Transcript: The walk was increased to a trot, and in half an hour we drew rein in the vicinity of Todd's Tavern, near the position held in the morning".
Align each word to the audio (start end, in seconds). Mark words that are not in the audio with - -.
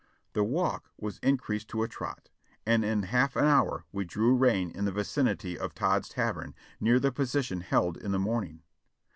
The 0.33 0.43
walk 0.43 0.89
was 0.97 1.19
increased 1.19 1.67
to 1.67 1.83
a 1.83 1.87
trot, 1.87 2.31
and 2.65 2.83
in 2.83 3.03
half 3.03 3.35
an 3.35 3.45
hour 3.45 3.85
we 3.91 4.03
drew 4.03 4.35
rein 4.35 4.71
in 4.71 4.85
the 4.85 4.91
vicinity 4.91 5.59
of 5.59 5.75
Todd's 5.75 6.09
Tavern, 6.09 6.55
near 6.79 6.99
the 6.99 7.11
position 7.11 7.61
held 7.61 7.97
in 7.97 8.11
the 8.11 8.17
morning". 8.17 8.63